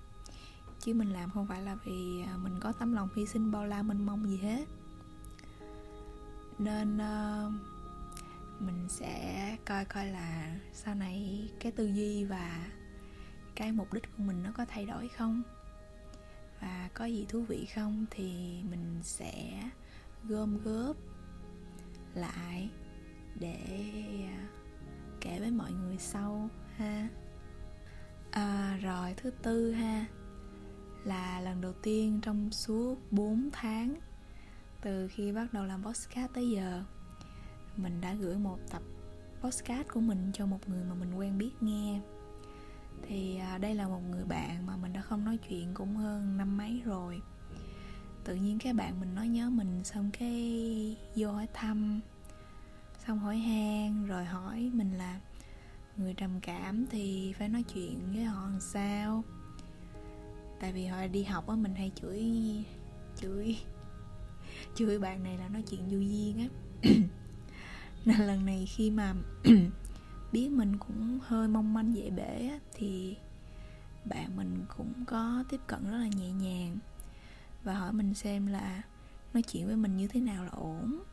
Chứ 0.80 0.94
mình 0.94 1.10
làm 1.10 1.30
không 1.30 1.48
phải 1.48 1.62
là 1.62 1.76
vì 1.86 2.24
à, 2.24 2.38
mình 2.38 2.60
có 2.60 2.72
tấm 2.72 2.94
lòng 2.94 3.10
hy 3.16 3.26
sinh 3.26 3.52
bao 3.52 3.66
la 3.66 3.84
mênh 3.84 4.06
mông 4.06 4.28
gì 4.28 4.38
hết. 4.38 4.66
Nên 6.60 6.98
uh, 6.98 7.54
mình 8.62 8.86
sẽ 8.90 9.58
coi 9.66 9.86
coi 9.86 10.08
là 10.08 10.56
sau 10.74 10.96
này 10.96 11.50
cái 11.60 11.72
tư 11.72 11.88
duy 11.88 12.24
và 12.26 12.68
cái 13.56 13.72
mục 13.72 13.94
đích 13.94 14.04
của 14.18 14.24
mình 14.24 14.44
nó 14.44 14.52
có 14.58 14.66
thay 14.66 14.86
đổi 14.86 15.08
không? 15.08 15.42
Và 16.62 16.90
có 16.94 17.06
gì 17.06 17.26
thú 17.30 17.42
vị 17.42 17.68
không? 17.76 18.06
Thì 18.12 18.60
mình 18.70 19.00
sẽ 19.04 19.62
gom 20.28 20.58
góp 20.64 20.96
lại 22.14 22.70
để 23.40 23.60
à, 24.28 24.48
kể 25.22 25.40
với 25.40 25.52
mọi 25.52 25.72
người 25.72 25.98
sau 25.98 26.50
ha. 26.76 27.08
À, 28.32 28.78
rồi 28.82 29.14
thứ 29.18 29.30
tư 29.30 29.72
ha 29.72 30.06
là 31.04 31.42
lần 31.42 31.62
đầu 31.62 31.74
tiên 31.74 32.20
trong 32.22 32.52
suốt 32.52 32.96
4 33.12 33.50
tháng 33.54 33.96
từ 34.82 35.08
khi 35.08 35.32
bắt 35.32 35.54
đầu 35.54 35.66
làm 35.66 35.84
podcast 35.84 36.34
tới 36.34 36.50
giờ 36.50 36.84
mình 37.78 38.02
đã 38.02 38.14
gửi 38.14 38.38
một 38.38 38.58
tập 38.72 38.82
podcast 39.42 39.88
của 39.88 40.00
mình 40.00 40.32
cho 40.34 40.46
một 40.46 40.70
người 40.70 40.84
mà 40.84 40.94
mình 40.94 41.14
quen 41.14 41.38
biết 41.38 41.52
nghe. 41.62 42.02
Thì 43.08 43.38
à, 43.38 43.58
đây 43.58 43.76
là 43.76 43.88
một 43.88 44.02
người 44.12 44.26
bạn 44.26 44.66
mà 44.66 44.78
mình 44.78 44.94
đã 44.94 45.02
không 45.02 45.26
nói 45.26 45.38
chuyện 45.38 45.74
cũng 45.74 45.96
hơn 45.96 46.38
năm 46.38 46.58
mấy 46.58 46.82
rồi 46.86 47.22
tự 48.24 48.36
nhiên 48.36 48.60
cái 48.60 48.74
bạn 48.74 49.00
mình 49.00 49.16
nói 49.16 49.28
nhớ 49.28 49.50
mình 49.50 49.84
xong 49.84 50.10
cái 50.20 50.98
vô 51.16 51.32
hỏi 51.32 51.48
thăm 51.54 52.02
xong 53.08 53.20
hỏi 53.20 53.38
han 53.38 54.06
rồi 54.06 54.26
hỏi 54.26 54.72
mình 54.74 54.98
là 54.98 55.20
người 55.98 56.14
trầm 56.14 56.40
cảm 56.42 56.86
thì 56.92 57.34
phải 57.38 57.50
nói 57.50 57.64
chuyện 57.74 58.00
với 58.14 58.24
họ 58.24 58.42
làm 58.42 58.60
sao? 58.60 59.24
Tại 60.60 60.74
vì 60.74 60.86
hồi 60.86 61.08
đi 61.08 61.24
học 61.24 61.48
á 61.48 61.56
mình 61.56 61.76
hay 61.76 61.92
chửi 61.96 62.24
chửi 63.22 63.58
chửi 64.76 65.00
bạn 65.00 65.24
này 65.24 65.38
là 65.38 65.48
nói 65.48 65.64
chuyện 65.70 65.82
vô 65.82 65.98
duyên 65.98 66.38
á. 66.38 66.48
Nên 68.06 68.20
lần 68.20 68.46
này 68.46 68.66
khi 68.66 68.92
mà 68.92 69.14
biết 70.32 70.50
mình 70.50 70.78
cũng 70.78 71.20
hơi 71.24 71.48
mong 71.48 71.74
manh 71.74 71.96
dễ 71.96 72.10
bể 72.10 72.48
á, 72.52 72.60
thì 72.74 73.16
bạn 74.06 74.36
mình 74.36 74.66
cũng 74.78 74.94
có 75.06 75.44
tiếp 75.50 75.60
cận 75.68 75.92
rất 75.92 75.98
là 75.98 76.08
nhẹ 76.08 76.32
nhàng 76.32 76.78
và 77.64 77.74
hỏi 77.74 77.94
mình 77.94 78.14
xem 78.14 78.48
là 78.48 78.82
nói 79.34 79.44
chuyện 79.44 79.68
với 79.68 79.76
mình 79.76 79.98
như 79.98 80.08
thế 80.08 80.20
nào 80.20 80.44
là 80.44 80.52
ổn. 80.52 81.04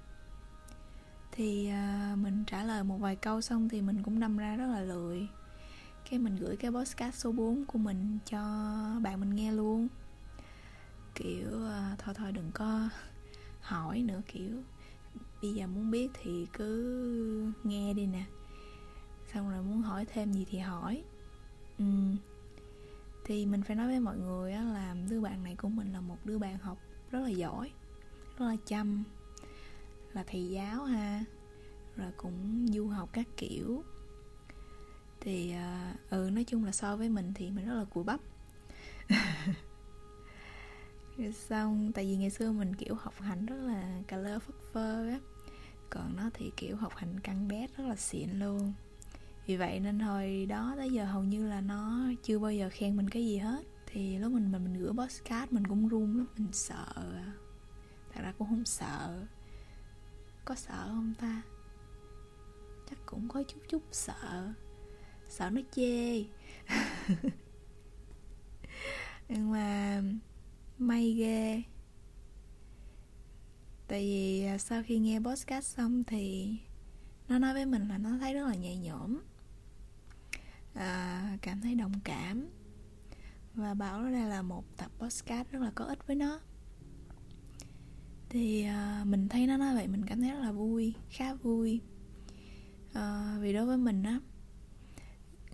Thì 1.32 1.70
uh, 2.12 2.18
mình 2.18 2.44
trả 2.46 2.64
lời 2.64 2.84
một 2.84 2.96
vài 2.96 3.16
câu 3.16 3.40
xong 3.40 3.68
thì 3.68 3.82
mình 3.82 4.02
cũng 4.02 4.20
đâm 4.20 4.36
ra 4.36 4.56
rất 4.56 4.66
là 4.66 4.80
lười. 4.80 5.28
Cái 6.10 6.18
mình 6.18 6.36
gửi 6.36 6.56
cái 6.56 6.70
podcast 6.70 7.14
số 7.14 7.32
4 7.32 7.64
của 7.64 7.78
mình 7.78 8.18
cho 8.30 8.40
bạn 9.02 9.20
mình 9.20 9.34
nghe 9.34 9.52
luôn. 9.52 9.88
Kiểu 11.14 11.48
uh, 11.48 11.98
thôi 11.98 12.14
thôi 12.14 12.32
đừng 12.32 12.50
có 12.54 12.88
hỏi 13.60 14.02
nữa 14.02 14.20
kiểu 14.26 14.62
bây 15.42 15.54
giờ 15.54 15.66
muốn 15.66 15.90
biết 15.90 16.08
thì 16.22 16.46
cứ 16.52 17.52
nghe 17.64 17.94
đi 17.94 18.06
nè. 18.06 18.24
Xong 19.32 19.50
rồi 19.50 19.62
muốn 19.62 19.82
hỏi 19.82 20.04
thêm 20.04 20.32
gì 20.32 20.46
thì 20.50 20.58
hỏi. 20.58 21.02
Ừ 21.78 21.84
thì 23.28 23.46
mình 23.46 23.62
phải 23.62 23.76
nói 23.76 23.86
với 23.86 24.00
mọi 24.00 24.16
người 24.16 24.52
á, 24.52 24.62
là 24.62 24.96
đứa 25.10 25.20
bạn 25.20 25.44
này 25.44 25.54
của 25.54 25.68
mình 25.68 25.92
là 25.92 26.00
một 26.00 26.16
đứa 26.24 26.38
bạn 26.38 26.58
học 26.58 26.78
rất 27.10 27.20
là 27.20 27.28
giỏi 27.28 27.70
rất 28.38 28.46
là 28.46 28.56
chăm 28.66 29.04
là 30.12 30.24
thầy 30.26 30.48
giáo 30.48 30.84
ha 30.84 31.24
rồi 31.96 32.10
cũng 32.16 32.66
du 32.72 32.88
học 32.88 33.08
các 33.12 33.26
kiểu. 33.36 33.82
Thì 35.20 35.54
uh, 35.54 36.10
ừ 36.10 36.30
nói 36.32 36.44
chung 36.44 36.64
là 36.64 36.72
so 36.72 36.96
với 36.96 37.08
mình 37.08 37.32
thì 37.34 37.50
mình 37.50 37.66
rất 37.66 37.74
là 37.74 37.84
cùi 37.84 38.04
bắp. 38.04 38.20
Xong 41.32 41.92
tại 41.92 42.04
vì 42.04 42.16
ngày 42.16 42.30
xưa 42.30 42.52
mình 42.52 42.74
kiểu 42.74 42.94
học 42.94 43.20
hành 43.20 43.46
rất 43.46 43.56
là 43.56 44.02
cà 44.08 44.16
lơ 44.16 44.38
phất 44.38 44.54
phơ 44.72 45.08
á 45.08 45.20
còn 45.90 46.16
nó 46.16 46.30
thì 46.34 46.52
kiểu 46.56 46.76
học 46.76 46.92
hành 46.96 47.20
căng 47.20 47.48
đét 47.48 47.76
rất 47.76 47.84
là 47.84 47.96
xịn 47.96 48.30
luôn 48.30 48.72
vì 49.48 49.56
vậy 49.56 49.80
nên 49.80 49.98
hồi 49.98 50.46
đó 50.46 50.74
tới 50.76 50.90
giờ 50.90 51.04
hầu 51.04 51.22
như 51.22 51.48
là 51.48 51.60
nó 51.60 52.10
chưa 52.22 52.38
bao 52.38 52.52
giờ 52.52 52.68
khen 52.72 52.96
mình 52.96 53.10
cái 53.10 53.26
gì 53.26 53.38
hết. 53.38 53.64
Thì 53.86 54.18
lúc 54.18 54.32
mình 54.32 54.52
mình, 54.52 54.64
mình 54.64 54.82
gửi 54.82 54.92
postcard 54.92 55.52
mình 55.52 55.66
cũng 55.66 55.88
run 55.88 56.18
lắm 56.18 56.26
mình 56.36 56.52
sợ. 56.52 56.86
Thật 58.12 58.20
ra 58.22 58.32
cũng 58.38 58.48
không 58.48 58.64
sợ. 58.64 59.26
Có 60.44 60.54
sợ 60.54 60.84
không 60.86 61.14
ta? 61.20 61.42
Chắc 62.90 62.98
cũng 63.06 63.28
có 63.28 63.42
chút 63.42 63.60
chút 63.68 63.82
sợ. 63.92 64.52
Sợ 65.28 65.50
nó 65.50 65.60
chê. 65.72 66.18
Nhưng 69.28 69.50
mà 69.50 70.02
may 70.78 71.12
ghê. 71.12 71.62
Tại 73.88 74.00
vì 74.00 74.44
à, 74.44 74.58
sau 74.58 74.82
khi 74.86 74.98
nghe 74.98 75.20
podcast 75.20 75.76
xong 75.76 76.04
thì 76.04 76.54
nó 77.28 77.38
nói 77.38 77.54
với 77.54 77.66
mình 77.66 77.88
là 77.88 77.98
nó 77.98 78.10
thấy 78.20 78.34
rất 78.34 78.46
là 78.46 78.54
nhẹ 78.54 78.76
nhõm 78.76 79.18
à, 80.78 81.36
cảm 81.42 81.60
thấy 81.60 81.74
đồng 81.74 81.92
cảm. 82.04 82.48
Và 83.54 83.74
bảo 83.74 84.02
đây 84.02 84.28
là 84.28 84.42
một 84.42 84.64
tập 84.76 84.90
podcast 84.98 85.50
rất 85.50 85.62
là 85.62 85.70
có 85.74 85.84
ích 85.84 86.06
với 86.06 86.16
nó. 86.16 86.40
Thì 88.28 88.62
à, 88.62 89.04
mình 89.06 89.28
thấy 89.28 89.46
nó 89.46 89.56
nói 89.56 89.74
vậy 89.74 89.88
mình 89.88 90.04
cảm 90.06 90.20
thấy 90.20 90.30
rất 90.30 90.40
là 90.40 90.52
vui 90.52 90.94
khá 91.10 91.34
vui. 91.34 91.80
À, 92.92 93.36
vì 93.40 93.52
đối 93.52 93.66
với 93.66 93.76
mình 93.76 94.02
á 94.02 94.20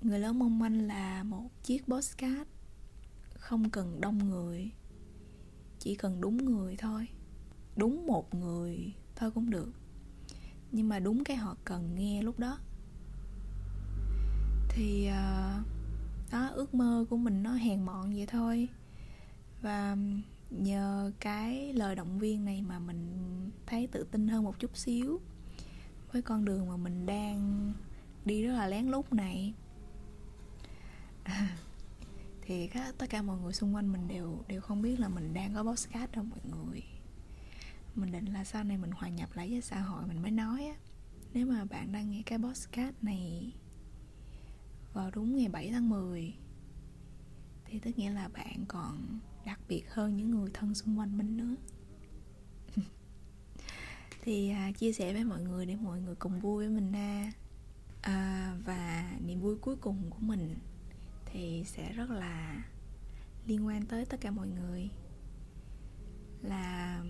người 0.03 0.19
lớn 0.19 0.39
mong 0.39 0.59
manh 0.59 0.87
là 0.87 1.23
một 1.23 1.51
chiếc 1.63 1.87
postcard 1.87 2.51
không 3.35 3.71
cần 3.71 4.01
đông 4.01 4.19
người 4.19 4.71
chỉ 5.79 5.95
cần 5.95 6.21
đúng 6.21 6.37
người 6.37 6.77
thôi. 6.77 7.09
Đúng 7.77 8.07
một 8.07 8.35
người 8.35 8.95
thôi 9.17 9.31
cũng 9.31 9.51
được. 9.51 9.73
Nhưng 10.73 10.89
mà 10.89 10.99
đúng 10.99 11.25
cái 11.25 11.37
họ 11.37 11.57
cần 11.65 11.95
nghe 11.95 12.23
lúc 12.23 12.39
đó 12.39 12.59
thì 14.75 15.09
uh, 15.09 15.67
đó 16.33 16.49
ước 16.55 16.75
mơ 16.75 17.05
của 17.11 17.17
mình 17.17 17.43
nó 17.43 17.55
hèn 17.55 17.83
mọn 17.83 18.15
vậy 18.15 18.27
thôi. 18.27 18.69
Và 19.63 19.97
nhờ 20.51 21.13
cái 21.21 21.73
lời 21.73 21.95
động 21.97 22.19
viên 22.19 22.45
này 22.45 22.63
mà 22.63 22.79
mình 22.79 23.11
thấy 23.67 23.87
tự 23.87 24.07
tin 24.11 24.29
hơn 24.29 24.45
một 24.45 24.59
chút 24.59 24.77
xíu 24.77 25.21
với 26.13 26.23
con 26.23 26.45
đường 26.45 26.69
mà 26.69 26.77
mình 26.77 27.07
đang 27.07 27.73
đi 28.25 28.43
rất 28.43 28.53
là 28.53 28.67
lén 28.67 28.87
lút 28.87 29.13
này. 29.13 29.55
Thì 32.43 32.67
các, 32.67 32.95
tất 32.99 33.11
cả 33.11 33.23
mọi 33.23 33.39
người 33.39 33.53
xung 33.53 33.75
quanh 33.75 33.93
mình 33.93 34.09
đều 34.09 34.45
đều 34.49 34.61
không 34.61 34.83
biết 34.83 35.01
là 35.01 35.09
mình 35.09 35.35
đang 35.35 35.55
có 35.55 35.63
podcast 35.63 36.13
đâu 36.13 36.25
mọi 36.25 36.41
người. 36.51 36.83
Mình 37.95 38.13
định 38.13 38.25
là 38.25 38.45
sau 38.45 38.65
này 38.65 38.77
mình 38.77 38.91
hòa 38.91 39.09
nhập 39.09 39.29
lại 39.35 39.51
với 39.51 39.61
xã 39.61 39.81
hội 39.81 40.07
mình 40.07 40.23
mới 40.23 40.31
nói 40.31 40.67
á. 40.67 40.75
Nếu 41.33 41.47
mà 41.47 41.65
bạn 41.65 41.93
đang 41.93 42.11
nghe 42.11 42.23
cái 42.27 42.39
podcast 42.39 42.95
này 43.03 43.53
vào 44.95 45.11
đúng 45.11 45.37
ngày 45.37 45.49
7 45.49 45.71
tháng 45.71 45.89
10 45.89 46.35
thì 47.65 47.79
tức 47.79 47.99
nghĩa 47.99 48.11
là 48.11 48.29
bạn 48.29 48.65
còn 48.69 49.19
đặc 49.45 49.61
biệt 49.69 49.85
hơn 49.91 50.17
những 50.17 50.31
người 50.31 50.51
thân 50.55 50.75
xung 50.75 50.99
quanh 50.99 51.19
mình 51.19 51.37
nữa. 51.37 51.57
Thì 54.23 54.51
à, 54.51 54.73
chia 54.73 54.93
sẻ 54.93 55.13
với 55.13 55.25
mọi 55.25 55.43
người 55.43 55.67
để 55.67 55.77
mọi 55.77 56.01
người 56.01 56.15
cùng 56.15 56.41
vui 56.41 56.67
với 56.67 56.75
mình 56.75 56.93
ha. 56.93 57.33
À, 58.03 58.55
và 58.65 59.13
niềm 59.27 59.41
vui 59.41 59.57
cuối 59.57 59.77
cùng 59.77 60.11
của 60.11 60.21
mình 60.21 60.57
thì 61.27 61.65
sẽ 61.67 61.93
rất 61.93 62.11
là 62.11 62.65
liên 63.47 63.67
quan 63.67 63.87
tới 63.87 64.07
tất 64.07 64.21
cả 64.21 64.31
mọi 64.31 64.49
người. 64.49 64.89
Là 66.43 67.03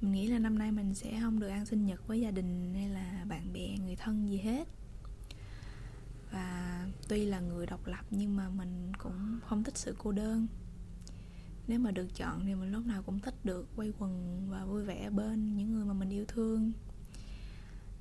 mình 0.00 0.12
nghĩ 0.12 0.26
là 0.26 0.38
năm 0.38 0.58
nay 0.58 0.72
mình 0.72 0.94
sẽ 0.94 1.20
không 1.20 1.40
được 1.40 1.48
ăn 1.48 1.66
sinh 1.66 1.86
nhật 1.86 2.06
với 2.06 2.20
gia 2.20 2.30
đình 2.30 2.74
hay 2.74 2.88
là 2.88 3.24
bạn 3.28 3.52
bè 3.52 3.76
người 3.78 3.96
thân 3.96 4.28
gì 4.30 4.36
hết 4.36 4.68
và 6.34 6.86
tuy 7.08 7.24
là 7.24 7.40
người 7.40 7.66
độc 7.66 7.86
lập 7.86 8.04
nhưng 8.10 8.36
mà 8.36 8.48
mình 8.48 8.92
cũng 8.98 9.38
không 9.46 9.64
thích 9.64 9.78
sự 9.78 9.94
cô 9.98 10.12
đơn. 10.12 10.46
Nếu 11.66 11.78
mà 11.78 11.90
được 11.90 12.14
chọn 12.14 12.44
thì 12.46 12.54
mình 12.54 12.72
lúc 12.72 12.86
nào 12.86 13.02
cũng 13.02 13.20
thích 13.20 13.34
được 13.44 13.68
quay 13.76 13.92
quần 13.98 14.46
và 14.50 14.64
vui 14.64 14.84
vẻ 14.84 15.10
bên 15.10 15.56
những 15.56 15.72
người 15.72 15.84
mà 15.84 15.94
mình 15.94 16.10
yêu 16.10 16.24
thương. 16.28 16.72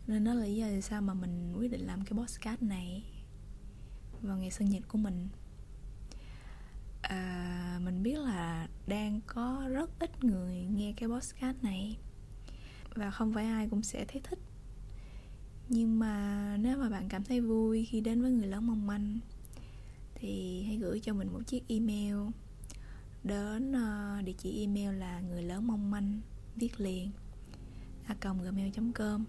Nên 0.08 0.24
đó 0.24 0.34
là 0.34 0.46
lý 0.46 0.56
do 0.56 0.68
tại 0.68 0.82
sao 0.82 1.02
mà 1.02 1.14
mình 1.14 1.54
quyết 1.58 1.72
định 1.72 1.82
làm 1.82 2.06
cái 2.06 2.20
podcast 2.20 2.62
này 2.62 3.04
vào 4.22 4.38
ngày 4.38 4.52
sinh 4.52 4.70
nhật 4.70 4.84
của 4.88 4.98
mình. 4.98 5.30
À, 7.02 7.80
mình 7.84 8.04
biết 8.04 8.20
là 8.20 8.68
đang 8.88 9.22
có 9.28 9.66
rất 9.70 9.90
ít 10.00 10.24
người 10.24 10.66
nghe 10.66 10.94
cái 10.98 11.10
podcast 11.10 11.64
này. 11.64 11.98
Và 12.96 13.12
không 13.12 13.34
phải 13.34 13.46
ai 13.46 13.70
cũng 13.70 13.84
sẽ 13.84 14.06
thấy 14.06 14.22
thích 14.24 14.40
nhưng 15.70 16.00
mà 16.00 16.58
nếu 16.62 16.78
mà 16.78 16.90
bạn 16.90 17.10
cảm 17.10 17.24
thấy 17.24 17.42
vui 17.42 17.86
khi 17.86 18.02
đến 18.02 18.22
với 18.22 18.32
người 18.32 18.48
lớn 18.48 18.68
mong 18.68 18.88
manh, 18.88 19.20
thì 20.16 20.64
hãy 20.68 20.78
gửi 20.78 21.00
cho 21.00 21.14
mình 21.14 21.34
một 21.34 21.42
chiếc 21.48 21.68
email. 21.68 22.18
Đến 23.24 23.72
ờ, 23.72 24.22
địa 24.26 24.34
chỉ 24.38 24.62
email 24.62 25.00
là 25.00 25.22
người 25.22 25.44
lớn 25.44 25.68
mong 25.68 25.92
manh, 25.92 26.22
viết 26.56 26.82
liền, 26.82 27.12
a 28.06 28.16
gmail.com 28.22 29.26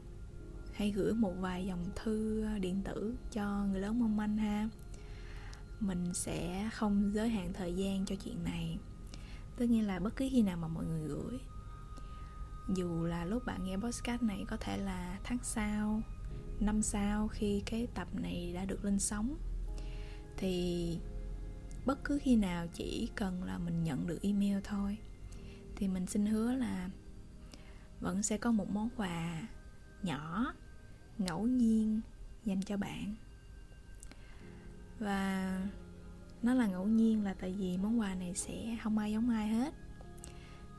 hãy 0.75 0.91
gửi 0.91 1.15
một 1.15 1.33
vài 1.41 1.67
dòng 1.67 1.85
thư 1.97 2.45
ờ, 2.45 2.59
điện 2.59 2.83
tử 2.85 3.15
cho 3.33 3.65
người 3.65 3.81
lớn 3.81 4.01
mong 4.01 4.17
manh 4.17 4.37
ha. 4.37 4.69
Mình 5.81 6.15
sẽ 6.15 6.71
không 6.73 7.11
giới 7.15 7.29
hạn 7.29 7.53
thời 7.53 7.75
gian 7.75 8.07
cho 8.07 8.15
chuyện 8.25 8.45
này. 8.45 8.79
Tất 9.57 9.65
nhiên 9.65 9.87
là 9.87 9.99
bất 9.99 10.17
cứ 10.17 10.29
khi 10.31 10.43
nào 10.43 10.57
mà 10.57 10.69
mọi 10.69 10.85
người 10.85 11.09
gửi, 11.09 11.39
dù 12.75 13.05
là 13.05 13.25
lúc 13.25 13.47
bạn 13.47 13.65
nghe 13.65 13.77
podcast 13.77 14.23
này 14.23 14.45
có 14.49 14.57
thể 14.57 14.77
là 14.77 15.19
tháng 15.25 15.39
sau 15.43 16.03
năm 16.61 16.83
sau 16.83 17.29
khi 17.29 17.63
cái 17.67 17.87
tập 17.95 18.09
này 18.15 18.53
đã 18.55 18.65
được 18.65 18.85
lên 18.85 18.99
sóng. 18.99 19.37
Thì 20.37 20.99
bất 21.87 22.05
cứ 22.05 22.19
khi 22.23 22.37
nào 22.37 22.67
chỉ 22.73 23.09
cần 23.15 23.45
là 23.45 23.59
mình 23.59 23.85
nhận 23.85 24.07
được 24.07 24.19
email 24.23 24.59
thôi, 24.65 24.99
thì 25.77 25.89
mình 25.89 26.07
xin 26.07 26.27
hứa 26.27 26.55
là 26.55 26.91
vẫn 28.01 28.23
sẽ 28.23 28.39
có 28.39 28.53
một 28.53 28.71
món 28.71 28.89
quà 28.97 29.49
nhỏ, 30.03 30.53
ngẫu 31.19 31.47
nhiên 31.47 32.01
dành 32.45 32.63
cho 32.63 32.77
bạn. 32.77 33.15
Và 34.99 35.61
nó 36.43 36.55
là 36.55 36.67
ngẫu 36.67 36.87
nhiên 36.87 37.25
là 37.25 37.35
tại 37.35 37.53
vì 37.53 37.79
món 37.79 38.01
quà 38.01 38.15
này 38.15 38.35
sẽ 38.35 38.77
không 38.83 38.99
ai 38.99 39.13
giống 39.13 39.31
ai 39.31 39.49
hết. 39.49 39.75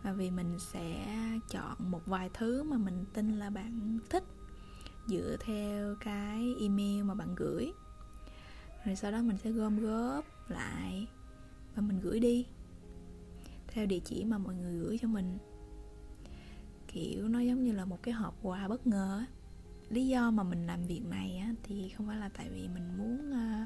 Và 0.03 0.13
vì 0.13 0.31
mình 0.31 0.57
sẽ 0.59 1.05
chọn 1.49 1.91
một 1.91 2.01
vài 2.05 2.29
thứ 2.33 2.63
mà 2.63 2.77
mình 2.77 3.05
tin 3.13 3.39
là 3.39 3.49
bạn 3.49 3.99
thích 4.09 4.23
dựa 5.07 5.37
theo 5.39 5.95
cái 5.99 6.55
email 6.59 7.03
mà 7.03 7.13
bạn 7.13 7.35
gửi. 7.35 7.71
Rồi 8.85 8.95
sau 8.95 9.11
đó 9.11 9.21
mình 9.21 9.37
sẽ 9.37 9.51
gom 9.51 9.79
góp 9.79 10.25
lại 10.47 11.07
và 11.75 11.81
mình 11.81 11.99
gửi 11.99 12.19
đi 12.19 12.45
theo 13.67 13.85
địa 13.85 13.99
chỉ 13.99 14.25
mà 14.25 14.37
mọi 14.37 14.55
người 14.55 14.79
gửi 14.79 14.97
cho 15.01 15.07
mình. 15.07 15.37
Kiểu 16.87 17.27
nó 17.27 17.39
giống 17.39 17.63
như 17.63 17.71
là 17.71 17.85
một 17.85 18.03
cái 18.03 18.13
hộp 18.13 18.35
quà 18.41 18.67
bất 18.67 18.87
ngờ 18.87 19.25
lý 19.89 20.07
do 20.07 20.31
mà 20.31 20.43
mình 20.43 20.67
làm 20.67 20.87
việc 20.87 21.01
này 21.09 21.37
á, 21.37 21.53
thì 21.63 21.89
không 21.89 22.07
phải 22.07 22.17
là 22.17 22.29
tại 22.29 22.49
vì 22.49 22.67
mình 22.67 22.97
muốn 22.97 23.31
ờ, 23.31 23.65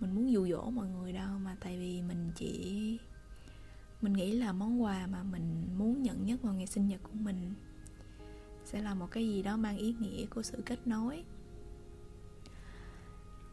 mình 0.00 0.14
muốn 0.14 0.32
dụ 0.32 0.48
dỗ 0.48 0.70
mọi 0.70 0.88
người 0.88 1.12
đâu 1.12 1.38
mà 1.38 1.56
tại 1.60 1.78
vì 1.78 2.02
mình 2.02 2.30
chỉ 2.36 2.98
mình 4.00 4.12
nghĩ 4.12 4.32
là 4.32 4.52
món 4.52 4.82
quà 4.82 5.06
mà 5.06 5.22
mình 5.22 5.66
muốn 5.78 6.02
nhận 6.02 6.26
nhất 6.26 6.42
vào 6.42 6.54
ngày 6.54 6.66
sinh 6.66 6.86
nhật 6.86 7.00
của 7.02 7.14
mình 7.14 7.54
sẽ 8.72 8.82
là 8.82 8.94
một 8.94 9.10
cái 9.10 9.28
gì 9.28 9.42
đó 9.42 9.56
mang 9.56 9.76
ý 9.76 9.94
nghĩa 10.00 10.26
của 10.26 10.42
sự 10.42 10.62
kết 10.66 10.86
nối. 10.86 11.24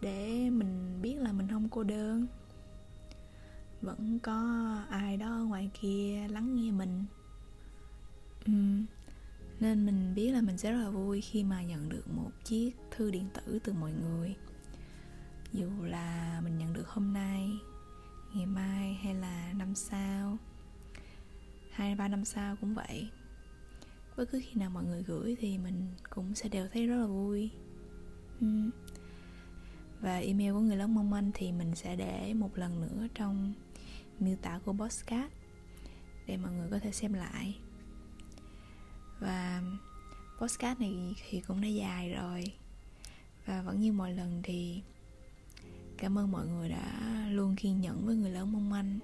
Để 0.01 0.49
mình 0.49 0.99
biết 1.01 1.15
là 1.15 1.31
mình 1.31 1.47
không 1.47 1.69
cô 1.69 1.83
đơn, 1.83 2.27
vẫn 3.81 4.19
có 4.19 4.41
ai 4.89 5.17
đó 5.17 5.29
ngoài 5.29 5.69
kia 5.81 6.27
lắng 6.29 6.55
nghe 6.55 6.71
mình. 6.71 7.05
Ừ. 8.45 8.53
nên 9.59 9.85
mình 9.85 10.13
biết 10.15 10.31
là 10.31 10.41
mình 10.41 10.57
sẽ 10.57 10.71
rất 10.71 10.83
là 10.83 10.89
vui 10.89 11.21
khi 11.21 11.43
mà 11.43 11.63
nhận 11.63 11.89
được 11.89 12.03
một 12.07 12.31
chiếc 12.43 12.71
thư 12.91 13.11
điện 13.11 13.29
tử 13.33 13.59
từ 13.63 13.73
mọi 13.73 13.91
người. 13.91 14.35
Dù 15.53 15.69
là 15.83 16.41
mình 16.43 16.57
nhận 16.57 16.73
được 16.73 16.87
hôm 16.87 17.13
nay, 17.13 17.51
ngày 18.33 18.45
mai 18.45 18.93
hay 18.93 19.15
là 19.15 19.53
năm 19.53 19.75
sau, 19.75 20.37
hai 21.71 21.95
ba 21.95 22.07
năm 22.07 22.25
sau 22.25 22.55
cũng 22.55 22.73
vậy 22.73 23.09
bất 24.19 24.31
cứ 24.31 24.41
khi 24.43 24.59
nào 24.59 24.69
mọi 24.69 24.83
người 24.83 25.03
gửi 25.03 25.35
thì 25.39 25.57
mình 25.57 25.87
cũng 26.09 26.35
sẽ 26.35 26.49
đều 26.49 26.67
thấy 26.73 26.87
rất 26.87 26.95
là 26.95 27.05
vui. 27.05 27.49
Và 30.01 30.17
email 30.17 30.53
của 30.53 30.59
người 30.59 30.77
lớn 30.77 30.95
mong 30.95 31.09
manh 31.09 31.31
thì 31.33 31.51
mình 31.51 31.75
sẽ 31.75 31.95
để 31.95 32.33
một 32.33 32.57
lần 32.57 32.81
nữa 32.81 33.07
trong 33.15 33.53
miêu 34.19 34.35
tả 34.41 34.59
của 34.65 34.73
postcard 34.73 35.33
để 36.27 36.37
mọi 36.37 36.51
người 36.53 36.67
có 36.71 36.79
thể 36.79 36.91
xem 36.91 37.13
lại. 37.13 37.57
Và 39.19 39.61
postcard 40.41 40.81
này 40.81 41.15
thì 41.29 41.41
cũng 41.47 41.61
đã 41.61 41.67
dài 41.67 42.13
rồi. 42.13 42.43
Và 43.45 43.61
vẫn 43.61 43.79
như 43.79 43.91
mọi 43.93 44.13
lần 44.13 44.41
thì 44.43 44.81
cảm 45.97 46.17
ơn 46.17 46.31
mọi 46.31 46.47
người 46.47 46.69
đã 46.69 47.25
luôn 47.31 47.55
kiên 47.55 47.81
nhẫn 47.81 48.05
với 48.05 48.15
người 48.15 48.31
lớn 48.31 48.51
mong 48.51 48.69
manh. 48.69 48.99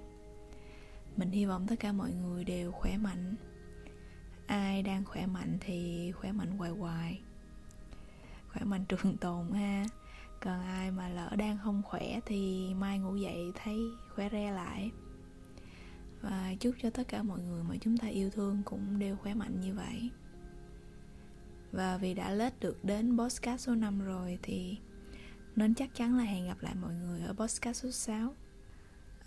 Mình 1.17 1.29
hy 1.31 1.45
vọng 1.45 1.65
tất 1.67 1.75
cả 1.79 1.91
mọi 1.91 2.11
người 2.11 2.43
đều 2.43 2.71
khỏe 2.71 2.97
mạnh 2.97 3.35
ai 4.47 4.83
đang 4.83 5.05
khỏe 5.05 5.25
mạnh 5.25 5.57
thì 5.61 6.11
khỏe 6.11 6.31
mạnh 6.31 6.57
hoài 6.57 6.71
hoài. 6.71 7.21
Khỏe 8.49 8.63
mạnh 8.63 8.85
trường 8.85 9.17
tồn 9.21 9.51
ha. 9.51 9.85
Còn 10.41 10.61
ai 10.61 10.91
mà 10.91 11.09
lỡ 11.09 11.35
đang 11.37 11.57
không 11.63 11.81
khỏe 11.83 12.19
thì 12.25 12.73
mai 12.73 12.99
ngủ 12.99 13.15
dậy 13.15 13.51
thấy 13.63 13.79
khỏe 14.15 14.29
re 14.31 14.51
lại. 14.51 14.91
Và 16.21 16.53
chúc 16.59 16.75
cho 16.81 16.89
tất 16.89 17.07
cả 17.07 17.23
mọi 17.23 17.39
người 17.39 17.63
mà 17.63 17.75
chúng 17.81 17.97
ta 17.97 18.07
yêu 18.07 18.29
thương 18.29 18.61
cũng 18.65 18.99
đều 18.99 19.15
khỏe 19.15 19.33
mạnh 19.33 19.59
như 19.59 19.73
vậy. 19.73 20.09
Và 21.71 21.97
vì 21.97 22.13
đã 22.13 22.31
lết 22.31 22.59
được 22.59 22.85
đến 22.85 23.17
podcast 23.17 23.61
số 23.61 23.75
5 23.75 23.99
rồi 24.05 24.39
thì 24.41 24.77
nên 25.55 25.75
chắc 25.75 25.95
chắn 25.95 26.17
là 26.17 26.23
hẹn 26.23 26.47
gặp 26.47 26.57
lại 26.61 26.75
mọi 26.75 26.93
người 26.93 27.21
ở 27.21 27.33
podcast 27.33 27.83
số 27.83 27.91
6 27.91 28.33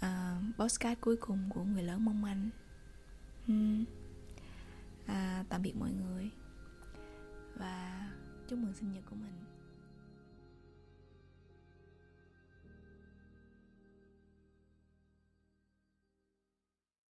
à, 0.01 0.41
podcast 0.59 1.01
cuối 1.01 1.17
cùng 1.17 1.51
của 1.55 1.65
người 1.65 1.83
lớn 1.83 2.05
mong 2.05 2.23
manh. 2.23 2.51
Hmm 3.47 3.85
à, 5.09 5.45
tạm 5.49 5.63
biệt 5.63 5.77
mọi 5.77 5.91
người. 5.93 6.31
Và 7.55 8.09
chúc 8.49 8.59
mừng 8.59 8.75
sinh 8.75 8.93
nhật 8.93 9.05
của 9.11 9.17
mình. 9.17 9.35